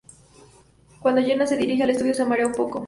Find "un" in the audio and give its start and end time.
2.47-2.53